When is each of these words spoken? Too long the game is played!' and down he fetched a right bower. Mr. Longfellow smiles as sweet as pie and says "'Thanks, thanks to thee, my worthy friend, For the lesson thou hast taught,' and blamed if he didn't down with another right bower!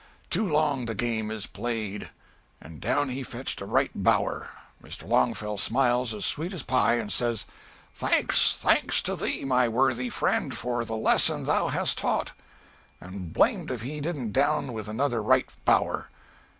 Too 0.31 0.47
long 0.47 0.87
the 0.87 0.95
game 0.95 1.29
is 1.29 1.45
played!' 1.45 2.09
and 2.59 2.81
down 2.81 3.09
he 3.09 3.21
fetched 3.21 3.61
a 3.61 3.67
right 3.67 3.91
bower. 3.93 4.49
Mr. 4.81 5.07
Longfellow 5.07 5.57
smiles 5.57 6.11
as 6.11 6.25
sweet 6.25 6.55
as 6.55 6.63
pie 6.63 6.95
and 6.95 7.13
says 7.13 7.45
"'Thanks, 7.93 8.57
thanks 8.57 9.03
to 9.03 9.15
thee, 9.15 9.45
my 9.45 9.69
worthy 9.69 10.09
friend, 10.09 10.57
For 10.57 10.83
the 10.85 10.97
lesson 10.97 11.43
thou 11.43 11.67
hast 11.67 11.99
taught,' 11.99 12.31
and 12.99 13.31
blamed 13.31 13.69
if 13.69 13.83
he 13.83 14.01
didn't 14.01 14.31
down 14.33 14.73
with 14.73 14.87
another 14.87 15.21
right 15.21 15.45
bower! 15.65 16.09